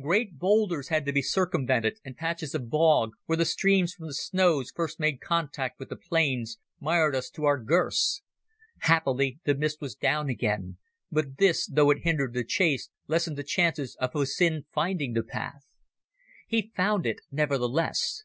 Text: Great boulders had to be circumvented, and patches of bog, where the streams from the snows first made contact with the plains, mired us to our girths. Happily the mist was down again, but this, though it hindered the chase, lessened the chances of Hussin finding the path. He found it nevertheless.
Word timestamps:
Great 0.00 0.38
boulders 0.38 0.88
had 0.88 1.04
to 1.04 1.12
be 1.12 1.20
circumvented, 1.20 2.00
and 2.06 2.16
patches 2.16 2.54
of 2.54 2.70
bog, 2.70 3.10
where 3.26 3.36
the 3.36 3.44
streams 3.44 3.92
from 3.92 4.06
the 4.06 4.14
snows 4.14 4.72
first 4.74 4.98
made 4.98 5.20
contact 5.20 5.78
with 5.78 5.90
the 5.90 5.94
plains, 5.96 6.58
mired 6.80 7.14
us 7.14 7.28
to 7.28 7.44
our 7.44 7.58
girths. 7.62 8.22
Happily 8.78 9.40
the 9.44 9.54
mist 9.54 9.82
was 9.82 9.94
down 9.94 10.30
again, 10.30 10.78
but 11.12 11.36
this, 11.36 11.66
though 11.66 11.90
it 11.90 11.98
hindered 11.98 12.32
the 12.32 12.44
chase, 12.44 12.88
lessened 13.08 13.36
the 13.36 13.44
chances 13.44 13.94
of 13.96 14.14
Hussin 14.14 14.64
finding 14.72 15.12
the 15.12 15.22
path. 15.22 15.66
He 16.46 16.72
found 16.74 17.04
it 17.04 17.20
nevertheless. 17.30 18.22